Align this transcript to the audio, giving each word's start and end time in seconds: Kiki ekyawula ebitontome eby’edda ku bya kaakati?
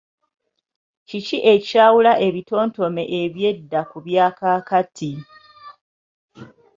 Kiki 1.07 1.37
ekyawula 1.53 2.13
ebitontome 2.27 3.03
eby’edda 3.21 3.81
ku 3.89 3.97
bya 4.05 4.27
kaakati? 4.37 5.11